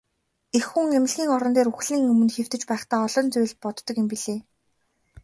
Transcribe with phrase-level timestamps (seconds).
[0.57, 4.39] Эх хүн эмнэлгийн орон дээр үхлийн өмнө хэвтэж байхдаа олон зүйл боддог юм билээ.